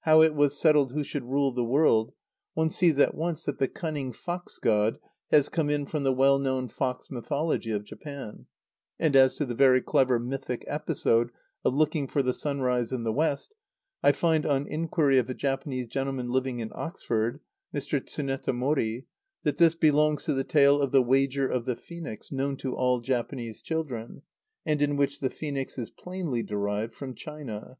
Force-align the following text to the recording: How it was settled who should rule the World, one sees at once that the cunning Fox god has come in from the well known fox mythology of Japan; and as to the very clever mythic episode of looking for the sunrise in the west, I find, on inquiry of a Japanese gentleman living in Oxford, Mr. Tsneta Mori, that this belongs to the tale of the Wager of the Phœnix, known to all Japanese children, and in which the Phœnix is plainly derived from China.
How 0.00 0.20
it 0.20 0.34
was 0.34 0.54
settled 0.60 0.92
who 0.92 1.02
should 1.02 1.24
rule 1.24 1.50
the 1.50 1.64
World, 1.64 2.12
one 2.52 2.68
sees 2.68 2.98
at 2.98 3.14
once 3.14 3.44
that 3.44 3.56
the 3.58 3.68
cunning 3.68 4.12
Fox 4.12 4.58
god 4.58 4.98
has 5.30 5.48
come 5.48 5.70
in 5.70 5.86
from 5.86 6.02
the 6.02 6.12
well 6.12 6.38
known 6.38 6.68
fox 6.68 7.10
mythology 7.10 7.70
of 7.70 7.86
Japan; 7.86 8.44
and 8.98 9.16
as 9.16 9.34
to 9.36 9.46
the 9.46 9.54
very 9.54 9.80
clever 9.80 10.18
mythic 10.18 10.62
episode 10.66 11.30
of 11.64 11.72
looking 11.72 12.06
for 12.06 12.22
the 12.22 12.34
sunrise 12.34 12.92
in 12.92 13.02
the 13.04 13.14
west, 13.14 13.54
I 14.02 14.12
find, 14.12 14.44
on 14.44 14.66
inquiry 14.66 15.16
of 15.16 15.30
a 15.30 15.34
Japanese 15.34 15.88
gentleman 15.88 16.28
living 16.28 16.58
in 16.58 16.70
Oxford, 16.74 17.40
Mr. 17.74 17.98
Tsneta 17.98 18.52
Mori, 18.54 19.06
that 19.42 19.56
this 19.56 19.74
belongs 19.74 20.24
to 20.24 20.34
the 20.34 20.44
tale 20.44 20.82
of 20.82 20.92
the 20.92 21.00
Wager 21.00 21.48
of 21.48 21.64
the 21.64 21.76
Phœnix, 21.76 22.30
known 22.30 22.58
to 22.58 22.74
all 22.76 23.00
Japanese 23.00 23.62
children, 23.62 24.20
and 24.66 24.82
in 24.82 24.96
which 24.98 25.20
the 25.20 25.30
Phœnix 25.30 25.78
is 25.78 25.88
plainly 25.88 26.42
derived 26.42 26.94
from 26.94 27.14
China. 27.14 27.78